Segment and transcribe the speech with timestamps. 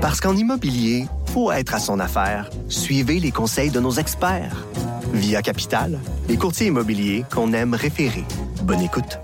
[0.00, 2.48] Parce qu'en immobilier, faut être à son affaire.
[2.68, 4.66] Suivez les conseils de nos experts.
[5.12, 8.24] Via Capital, les courtiers immobiliers qu'on aime référer.
[8.62, 9.18] Bonne écoute.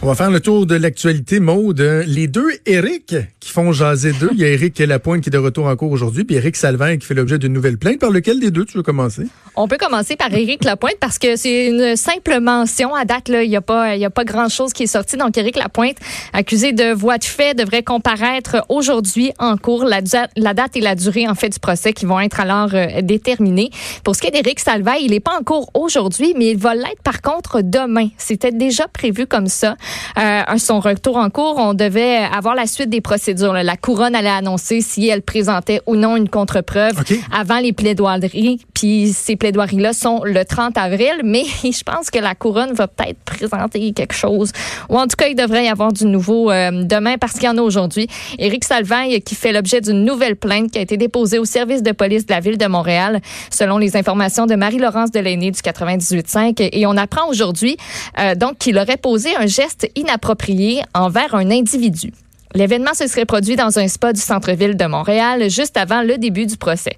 [0.00, 1.82] On va faire le tour de l'actualité, Maude.
[2.06, 4.30] Les deux Eric qui font jaser d'eux.
[4.32, 6.96] Il y a Eric Lapointe qui est de retour en cours aujourd'hui, puis Eric Salvin
[6.96, 8.00] qui fait l'objet d'une nouvelle plainte.
[8.00, 9.22] Par lequel des deux tu veux commencer?
[9.54, 12.94] On peut commencer par Éric Lapointe parce que c'est une simple mention.
[12.94, 15.16] À date, il n'y a pas, pas grand-chose qui est sorti.
[15.16, 15.96] Donc, Éric Lapointe,
[16.34, 19.84] accusé de voie de fait, devrait comparaître aujourd'hui en cours.
[19.84, 23.70] La, date et la durée, en fait, du procès qui vont être alors euh, déterminés.
[24.04, 26.74] Pour ce qui est d'Éric Salvaille, il n'est pas en cours aujourd'hui, mais il va
[26.74, 28.08] l'être par contre demain.
[28.18, 29.76] C'était déjà prévu comme ça.
[30.18, 33.35] Euh, son retour en cours, on devait avoir la suite des procédures.
[33.42, 38.60] La couronne allait annoncer si elle présentait ou non une contre-preuve avant les plaidoiries.
[38.74, 43.18] Puis ces plaidoiries-là sont le 30 avril, mais je pense que la couronne va peut-être
[43.24, 44.52] présenter quelque chose.
[44.88, 47.48] Ou en tout cas, il devrait y avoir du nouveau euh, demain parce qu'il y
[47.48, 48.08] en a aujourd'hui.
[48.38, 51.92] Éric Salvaille qui fait l'objet d'une nouvelle plainte qui a été déposée au service de
[51.92, 56.68] police de la ville de Montréal, selon les informations de Marie-Laurence Delaney du 98.5.
[56.72, 57.76] Et on apprend aujourd'hui
[58.18, 62.12] euh, donc qu'il aurait posé un geste inapproprié envers un individu.
[62.54, 66.46] L'événement se serait produit dans un spa du centre-ville de Montréal juste avant le début
[66.46, 66.96] du procès.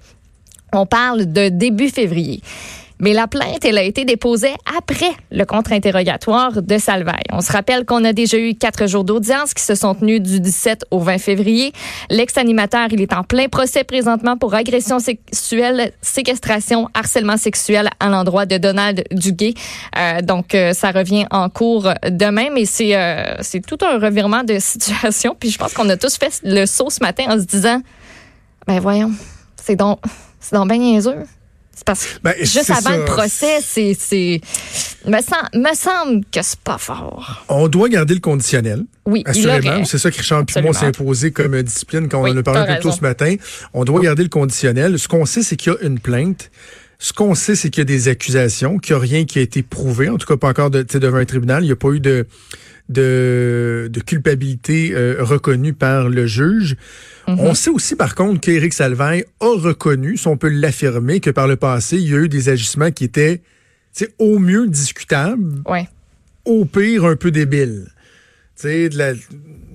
[0.71, 2.41] On parle de début février.
[3.01, 7.23] Mais la plainte, elle a été déposée après le contre-interrogatoire de Salvaille.
[7.31, 10.41] On se rappelle qu'on a déjà eu quatre jours d'audience qui se sont tenus du
[10.41, 11.71] 17 au 20 février.
[12.09, 18.45] L'ex-animateur, il est en plein procès présentement pour agression sexuelle, séquestration, harcèlement sexuel à l'endroit
[18.45, 19.53] de Donald Duguay.
[19.97, 24.43] Euh, donc, euh, ça revient en cours demain, mais c'est euh, c'est tout un revirement
[24.43, 25.37] de situation.
[25.39, 27.81] Puis je pense qu'on a tous fait le saut ce matin en se disant,
[28.67, 29.11] ben voyons,
[29.55, 29.99] c'est donc,
[30.41, 31.23] c'est donc bien niaiseux.
[31.85, 34.41] Parce que ben, juste avant le procès, c'est,
[35.05, 37.43] me, me semble que c'est pas fort.
[37.49, 38.85] On doit garder le conditionnel.
[39.05, 39.85] Oui, assurément.
[39.85, 42.75] C'est ça que Richard Pimon s'est imposé comme discipline quand on en a parlé un
[42.75, 43.35] peu tôt ce matin.
[43.73, 44.99] On doit garder le conditionnel.
[44.99, 46.51] Ce qu'on sait, c'est qu'il y a une plainte.
[47.01, 49.41] Ce qu'on sait, c'est qu'il y a des accusations, qu'il n'y a rien qui a
[49.41, 51.63] été prouvé, en tout cas pas encore de, devant un tribunal.
[51.63, 52.27] Il n'y a pas eu de,
[52.89, 56.75] de, de culpabilité euh, reconnue par le juge.
[57.27, 57.39] Mhm.
[57.39, 61.47] On sait aussi, par contre, qu'Éric Salvain a reconnu, si on peut l'affirmer, que par
[61.47, 63.41] le passé, il y a eu des agissements qui étaient
[64.17, 65.61] au mieux discutables,
[66.45, 67.87] au pire un peu débiles.
[68.55, 69.13] Tu sais, de la,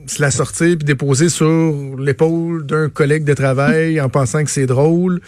[0.07, 4.67] se la sortir puis déposer sur l'épaule d'un collègue de travail en pensant que c'est
[4.67, 5.21] drôle.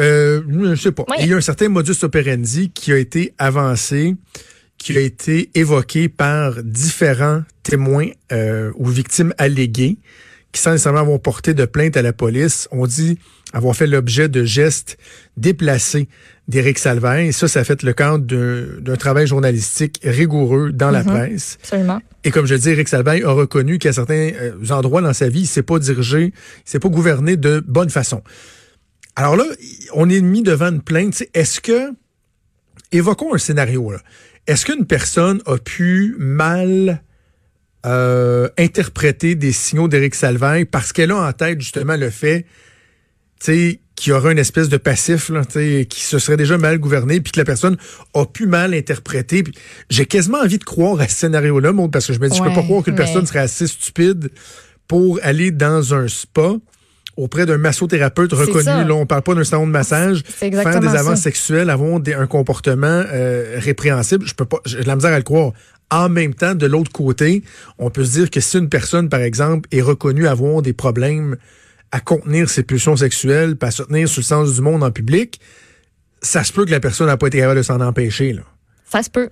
[0.00, 1.04] Euh, je sais pas.
[1.20, 4.16] Il y a un certain modus operandi qui a été avancé,
[4.78, 9.98] qui a été évoqué par différents témoins euh, ou victimes alléguées
[10.52, 13.18] qui sans nécessairement avoir porté de plainte à la police, ont dit
[13.54, 14.98] avoir fait l'objet de gestes
[15.36, 16.08] déplacés
[16.46, 17.18] d'Éric Salvin.
[17.18, 18.18] Et ça, ça a fait le cadre
[18.80, 21.10] d'un travail journalistique rigoureux dans la mhm.
[21.10, 21.58] presse.
[21.62, 22.00] Absolument.
[22.24, 25.40] Et comme je dis, Éric Salvin a reconnu qu'à certains euh, endroits dans sa vie,
[25.40, 28.22] il s'est pas dirigé, il s'est pas gouverné de bonne façon.
[29.16, 29.44] Alors là,
[29.94, 31.22] on est mis devant une plainte.
[31.34, 31.90] Est-ce que,
[32.92, 33.98] évoquons un scénario, là.
[34.46, 37.02] Est-ce qu'une personne a pu mal
[37.86, 42.46] euh, interpréter des signaux d'Éric Salvain parce qu'elle a en tête justement le fait
[43.44, 47.32] qu'il y aura une espèce de passif là, qui se serait déjà mal gouverné, puis
[47.32, 47.76] que la personne
[48.14, 49.42] a pu mal interpréter.
[49.90, 52.52] J'ai quasiment envie de croire à ce scénario-là, parce que je me dis, je peux
[52.52, 54.30] pas croire qu'une personne serait assez stupide
[54.86, 56.54] pour aller dans un spa
[57.16, 58.64] auprès d'un massothérapeute reconnu.
[58.64, 62.86] Là, on parle pas d'un salon de massage, faire des avances sexuelles, avoir un comportement
[63.12, 64.26] euh, répréhensible.
[64.26, 65.52] Je peux pas, j'ai de la misère à le croire.
[65.90, 67.42] En même temps, de l'autre côté,
[67.78, 71.36] on peut se dire que si une personne, par exemple, est reconnue avoir des problèmes
[71.90, 74.90] à contenir ses pulsions sexuelles, pas à se tenir sur le sens du monde en
[74.90, 75.38] public,
[76.22, 78.32] ça se peut que la personne n'a pas été capable de s'en empêcher.
[78.32, 78.42] Là.
[78.90, 79.28] Ça se peut.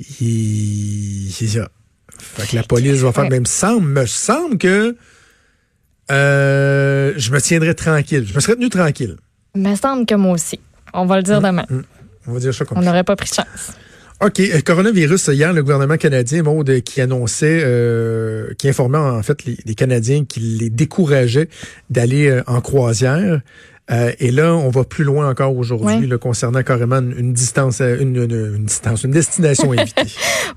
[0.00, 1.68] C'est ça.
[2.18, 3.28] Fait que la police va faire.
[3.28, 4.96] Même semble, me semble que
[6.12, 8.26] euh, je me tiendrais tranquille.
[8.26, 9.16] Je me serais tenu tranquille.
[9.54, 10.60] Me semble que moi aussi.
[10.94, 11.64] On va le dire hum, demain.
[11.70, 11.84] Hum.
[12.26, 13.72] On va dire ça comme On n'aurait pas pris de chance.
[14.20, 14.38] OK.
[14.38, 19.74] Euh, coronavirus, hier, le gouvernement canadien, Maud, qui annonçait, euh, qui informait en fait les,
[19.74, 21.48] Canadiens qu'il les décourageait
[21.90, 23.40] d'aller en croisière.
[23.90, 28.16] Euh, et là, on va plus loin encore aujourd'hui concernant carrément une, distance, euh, une,
[28.16, 30.02] une, distance, une destination évitée.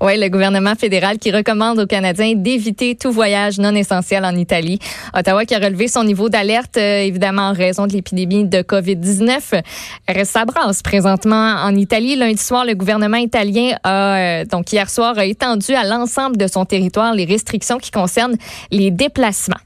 [0.00, 4.78] oui, le gouvernement fédéral qui recommande aux Canadiens d'éviter tout voyage non essentiel en Italie.
[5.12, 9.60] Ottawa qui a relevé son niveau d'alerte, euh, évidemment en raison de l'épidémie de COVID-19.
[10.08, 12.14] Reste sa brasse présentement en Italie.
[12.14, 16.64] Lundi soir, le gouvernement italien a, donc hier soir, a étendu à l'ensemble de son
[16.64, 18.36] territoire les restrictions qui concernent
[18.70, 19.56] les déplacements.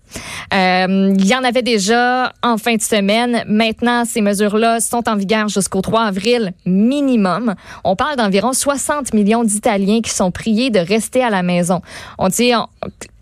[0.52, 3.44] Euh, il y en avait déjà en fin de semaine.
[3.46, 7.54] Maintenant, ces mesures-là sont en vigueur jusqu'au 3 avril minimum.
[7.84, 11.80] On parle d'environ 60 millions d'Italiens qui sont priés de rester à la maison.
[12.18, 12.52] On dit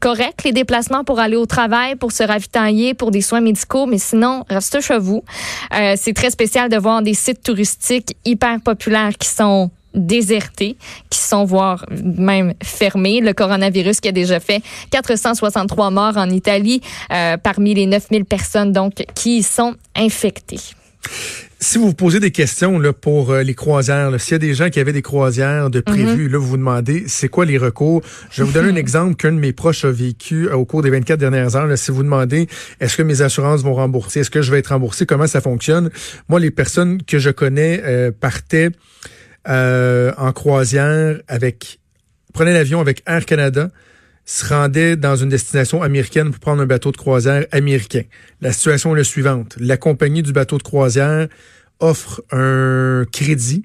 [0.01, 3.99] correct les déplacements pour aller au travail, pour se ravitailler, pour des soins médicaux, mais
[3.99, 5.25] sinon, reste chez vous.
[5.75, 10.77] Euh, c'est très spécial de voir des sites touristiques hyper populaires qui sont désertés,
[11.11, 13.21] qui sont voire même fermés.
[13.21, 16.81] Le coronavirus qui a déjà fait 463 morts en Italie
[17.13, 20.61] euh, parmi les 9000 personnes donc qui sont infectées.
[21.61, 24.55] Si vous vous posez des questions là, pour euh, les croisières, s'il y a des
[24.55, 26.33] gens qui avaient des croisières de prévues, mhm.
[26.33, 28.01] là, vous vous demandez c'est quoi les recours?
[28.31, 30.83] Je vais vous donner un exemple qu'un de mes proches a vécu euh, au cours
[30.83, 31.67] des 24 dernières heures.
[31.67, 32.47] Là, si vous demandez
[32.79, 35.91] est-ce que mes assurances vont rembourser, est-ce que je vais être remboursé, comment ça fonctionne?
[36.29, 38.71] Moi, les personnes que je connais euh, partaient
[39.49, 41.81] en croisière avec
[42.33, 43.71] prenaient l'avion avec Air Canada
[44.25, 48.03] se rendait dans une destination américaine pour prendre un bateau de croisière américain.
[48.43, 49.57] La situation est la suivante.
[49.59, 51.29] La compagnie du bateau de croisière
[51.81, 53.65] offre un crédit.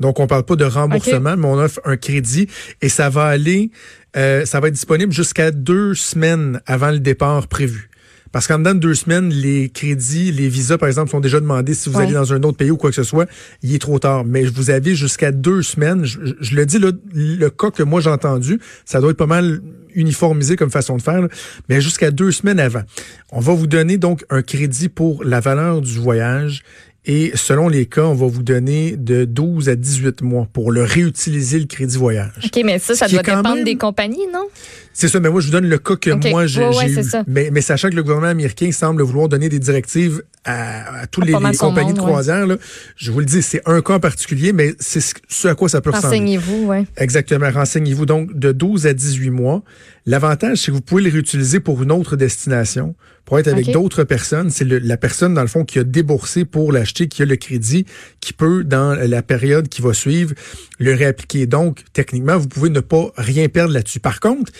[0.00, 2.48] Donc, on parle pas de remboursement, mais on offre un crédit
[2.80, 3.70] et ça va aller,
[4.16, 7.90] euh, ça va être disponible jusqu'à deux semaines avant le départ prévu.
[8.32, 11.74] Parce qu'en dedans de deux semaines, les crédits, les visas, par exemple, sont déjà demandés
[11.74, 13.28] si vous allez dans un autre pays ou quoi que ce soit.
[13.62, 14.24] Il est trop tard.
[14.24, 16.04] Mais vous avez jusqu'à deux semaines.
[16.04, 19.60] Je, le dis, le, le cas que moi j'ai entendu, ça doit être pas mal
[19.94, 21.28] uniformisé comme façon de faire,
[21.68, 22.82] mais jusqu'à deux semaines avant.
[23.30, 26.62] On va vous donner donc un crédit pour la valeur du voyage
[27.04, 30.84] et selon les cas, on va vous donner de 12 à 18 mois pour le
[30.84, 32.30] réutiliser le crédit voyage.
[32.44, 34.46] OK, mais ça, ça doit dépendre des compagnies, non?
[34.92, 37.24] C'est ça, mais moi, je vous donne le cas que moi, j'ai eu.
[37.26, 41.32] Mais, mais, sachant que le gouvernement américain semble vouloir donner des directives à, tous les,
[41.32, 42.56] compagnies de croisière, là,
[42.96, 45.90] je vous le dis, c'est un cas particulier, mais c'est ce à quoi ça peut
[45.90, 46.18] ressembler.
[46.18, 46.86] Renseignez-vous, oui.
[46.96, 48.06] Exactement, renseignez-vous.
[48.06, 49.62] Donc, de 12 à 18 mois.
[50.04, 52.94] L'avantage, c'est que vous pouvez les réutiliser pour une autre destination,
[53.24, 54.50] pour être avec d'autres personnes.
[54.50, 57.86] C'est la personne, dans le fond, qui a déboursé pour qui a le crédit,
[58.20, 60.34] qui peut, dans la période qui va suivre,
[60.78, 61.46] le réappliquer.
[61.46, 64.00] Donc, techniquement, vous pouvez ne pas rien perdre là-dessus.
[64.00, 64.52] Par contre,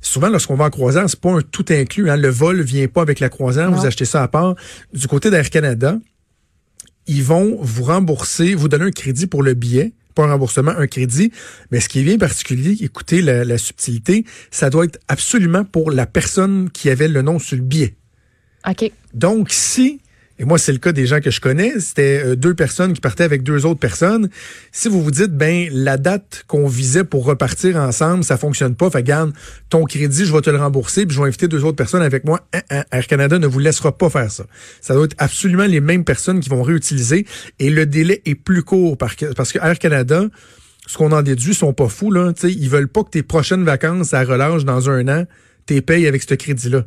[0.00, 2.10] souvent, lorsqu'on va en croisière, c'est pas un tout inclus.
[2.10, 2.16] Hein.
[2.16, 4.54] Le vol vient pas avec la croisière, vous achetez ça à part.
[4.92, 5.98] Du côté d'Air Canada,
[7.06, 10.86] ils vont vous rembourser, vous donner un crédit pour le billet, pas un remboursement, un
[10.86, 11.30] crédit.
[11.70, 15.90] Mais ce qui est bien particulier, écoutez la, la subtilité, ça doit être absolument pour
[15.90, 17.96] la personne qui avait le nom sur le billet.
[18.68, 18.90] OK.
[19.14, 20.00] Donc, si
[20.38, 21.80] et moi, c'est le cas des gens que je connais.
[21.80, 24.28] C'était euh, deux personnes qui partaient avec deux autres personnes.
[24.70, 28.90] Si vous vous dites, ben, la date qu'on visait pour repartir ensemble, ça fonctionne pas,
[28.90, 29.32] fait garde
[29.70, 32.24] ton crédit, je vais te le rembourser, puis je vais inviter deux autres personnes avec
[32.24, 32.46] moi.
[32.52, 34.44] Hein, hein, Air Canada ne vous laissera pas faire ça.
[34.82, 37.26] Ça doit être absolument les mêmes personnes qui vont réutiliser
[37.58, 40.24] et le délai est plus court parce que Air Canada,
[40.86, 42.32] ce qu'on en déduit, sont pas fous, là.
[42.32, 45.24] T'sais, ils veulent pas que tes prochaines vacances à relâche dans un an,
[45.64, 46.84] t'es payes avec ce crédit-là.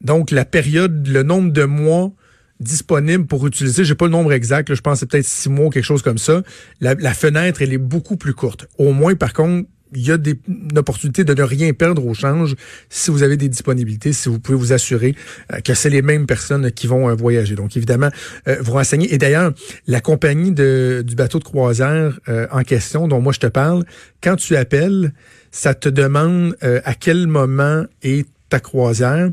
[0.00, 2.12] Donc, la période, le nombre de mois
[2.60, 3.84] disponible pour utiliser.
[3.84, 4.74] J'ai pas le nombre exact.
[4.74, 6.42] je pense que c'est peut-être six mois quelque chose comme ça.
[6.80, 8.66] La, fenêtre, elle est beaucoup plus courte.
[8.78, 12.12] Au moins, par contre, il y a des, une opportunité de ne rien perdre au
[12.12, 12.56] change
[12.90, 15.14] si vous avez des disponibilités, si vous pouvez vous assurer
[15.52, 17.54] euh, que c'est les mêmes personnes qui vont euh, voyager.
[17.54, 18.10] Donc, évidemment,
[18.48, 19.12] euh, vous renseignez.
[19.14, 19.52] Et d'ailleurs,
[19.86, 22.20] la compagnie de, du bateau de croisière
[22.50, 23.84] en question, dont moi je te parle,
[24.22, 25.12] quand tu appelles,
[25.50, 29.30] ça te demande à quel moment est ta croisière.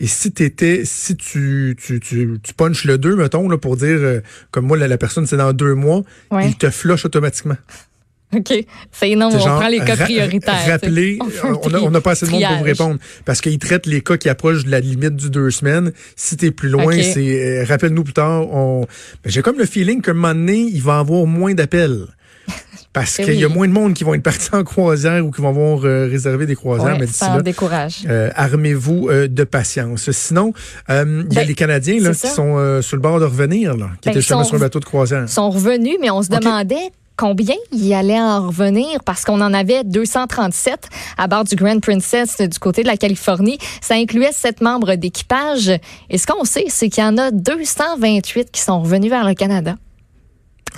[0.00, 3.98] Et si t'étais, si tu, tu, tu, tu punches le 2, mettons, là, pour dire,
[4.00, 4.20] euh,
[4.50, 6.02] comme moi, la, personne, c'est dans deux mois,
[6.42, 7.56] il te flush automatiquement.
[8.34, 8.52] OK.
[8.90, 9.34] C'est énorme.
[9.34, 10.66] on prend les cas prioritaires.
[10.66, 11.18] Rappeler,
[11.62, 12.98] on n'a pas assez de monde pour vous répondre.
[13.24, 15.92] Parce qu'ils traitent les cas qui approchent de la limite du deux semaines.
[16.16, 18.48] Si t'es plus loin, c'est euh, rappelle-nous plus tard.
[18.52, 18.86] On...
[19.22, 22.06] Ben, j'ai comme le feeling qu'un moment donné, il va avoir moins d'appels.
[22.96, 25.42] Parce qu'il y a moins de monde qui vont être partis en croisière ou qui
[25.42, 26.98] vont avoir euh, réservé des croisières.
[26.98, 28.06] mais ça décourage.
[28.08, 30.10] Euh, armez-vous euh, de patience.
[30.12, 30.54] Sinon,
[30.88, 33.90] il y a ben, les Canadiens là, qui sont sur le bord de revenir, là,
[34.00, 35.24] qui ben, étaient justement sur le bateau de croisière.
[35.24, 39.52] Ils sont revenus, mais on se demandait combien il allait en revenir parce qu'on en
[39.52, 40.88] avait 237
[41.18, 43.58] à bord du Grand Princess du côté de la Californie.
[43.82, 45.70] Ça incluait sept membres d'équipage.
[46.08, 49.34] Et ce qu'on sait, c'est qu'il y en a 228 qui sont revenus vers le
[49.34, 49.76] Canada.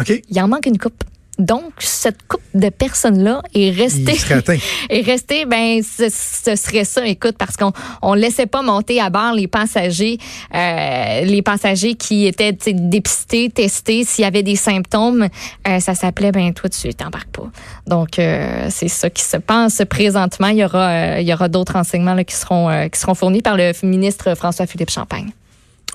[0.00, 0.20] OK.
[0.28, 1.04] Il en manque une coupe.
[1.38, 4.16] Donc, cette coupe de personnes-là est restée.
[4.90, 9.34] est restée, ben, ce, serait ça, écoute, parce qu'on on laissait pas monter à bord
[9.34, 10.18] les passagers,
[10.54, 15.28] euh, les passagers qui étaient dépistés, testés, s'il y avait des symptômes,
[15.68, 17.48] euh, ça s'appelait, ben, toi, tu t'embarques pas.
[17.86, 20.48] Donc, euh, c'est ça qui se passe présentement.
[20.48, 23.56] Il y aura, il y aura d'autres renseignements là, qui seront, qui seront fournis par
[23.56, 25.30] le ministre François-Philippe Champagne.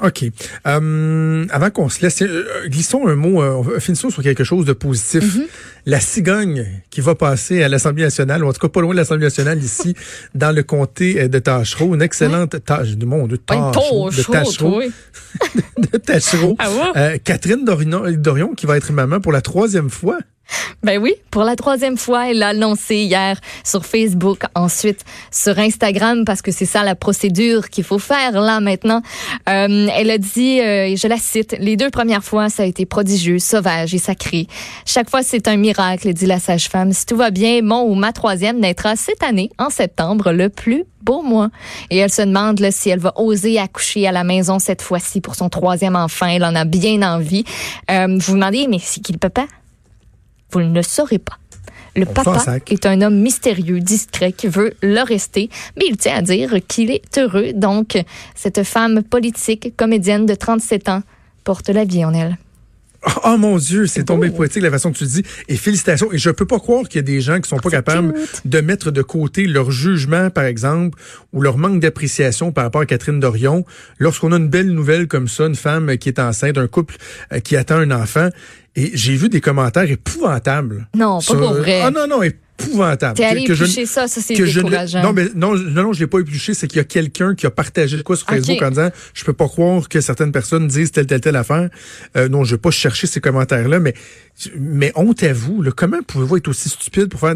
[0.03, 0.25] OK.
[0.67, 4.73] Euh, avant qu'on se laisse, euh, glissons un mot, euh, finissons sur quelque chose de
[4.73, 5.23] positif.
[5.23, 5.47] Mm-hmm.
[5.85, 8.97] La cigogne qui va passer à l'Assemblée nationale, ou en tout cas pas loin de
[8.97, 9.95] l'Assemblée nationale ici,
[10.35, 14.81] dans le comté de Tachereau, une excellente tâche du monde de Tachereau, de Tachereau,
[15.77, 16.57] de Tachereau.
[16.59, 20.19] Ah Catherine Dorion, Dorion qui va être maman pour la troisième fois.
[20.83, 26.25] Ben oui, pour la troisième fois, elle l'a annoncé hier sur Facebook, ensuite sur Instagram,
[26.25, 29.01] parce que c'est ça la procédure qu'il faut faire là maintenant.
[29.47, 32.85] Euh, elle a dit, euh, je la cite, les deux premières fois, ça a été
[32.85, 34.47] prodigieux, sauvage et sacré.
[34.85, 36.91] Chaque fois, c'est un miracle, dit la sage-femme.
[36.91, 40.83] Si tout va bien, mon ou ma troisième naîtra cette année, en septembre, le plus
[41.01, 41.49] beau mois.
[41.89, 45.21] Et elle se demande là, si elle va oser accoucher à la maison cette fois-ci
[45.21, 46.25] pour son troisième enfant.
[46.25, 47.45] Elle en a bien envie.
[47.89, 49.45] Euh, vous vous demandez, mais c'est qui le papa?
[50.53, 51.37] Vous ne le saurez pas.
[51.95, 56.21] Le papa est un homme mystérieux, discret, qui veut le rester, mais il tient à
[56.21, 57.53] dire qu'il est heureux.
[57.53, 58.01] Donc,
[58.35, 61.03] cette femme politique, comédienne de 37 ans,
[61.43, 62.37] porte la vie en elle.
[63.25, 65.23] Oh mon Dieu, c'est tombé poétique la façon que tu dis.
[65.49, 66.11] Et félicitations.
[66.13, 68.13] Et je peux pas croire qu'il y a des gens qui sont pas capables
[68.45, 70.97] de mettre de côté leur jugement, par exemple,
[71.33, 73.65] ou leur manque d'appréciation par rapport à Catherine Dorion.
[73.99, 76.95] Lorsqu'on a une belle nouvelle comme ça, une femme qui est enceinte, un couple
[77.33, 78.29] euh, qui attend un enfant,
[78.75, 80.87] et j'ai vu des commentaires épouvantables.
[80.95, 81.81] Non, pas pour vrai.
[81.83, 83.15] Ah non, non, épouvantable.
[83.15, 85.03] T'es allé éplucher ça, ça c'est décourageant.
[85.03, 87.45] non, mais non, non, non, je l'ai pas épluché, c'est qu'il y a quelqu'un qui
[87.45, 90.91] a partagé quoi sur Facebook en disant, je peux pas croire que certaines personnes disent
[90.91, 91.69] telle, telle, telle affaire.
[92.17, 93.93] Euh, non, je vais pas chercher ces commentaires-là, mais,
[94.57, 97.35] mais honte à vous, là, comment pouvez-vous être aussi stupide pour faire,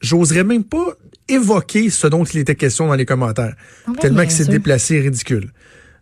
[0.00, 0.96] j'oserais même pas
[1.28, 3.54] évoquer ce dont il était question dans les commentaires.
[3.86, 5.50] Ah tellement que c'est déplacé et ridicule.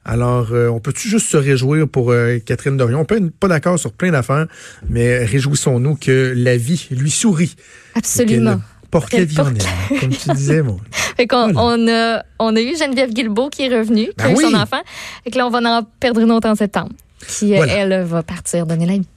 [0.09, 3.01] Alors, euh, on peut-tu juste se réjouir pour euh, Catherine Dorion?
[3.01, 4.47] On peut être pas d'accord sur plein d'affaires,
[4.89, 7.57] mais réjouissons-nous que la vie lui sourit.
[7.97, 8.61] Absolument.
[8.93, 10.77] Porte la vie en elle, comme tu disais, moi.
[11.17, 14.41] fait qu'on on a, on a eu Geneviève Guilbeault qui est revenue, qui ben a
[14.41, 14.81] son enfant.
[15.27, 16.93] Et que là, on va en perdre une autre en septembre,
[17.27, 19.09] qui, elle, va partir donner la vie.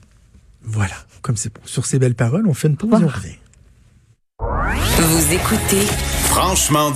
[0.64, 0.94] Voilà.
[1.22, 3.36] Comme c'est sur ces belles paroles, on fait une pause et on revient.
[4.98, 5.86] Vous écoutez
[6.24, 6.90] Franchement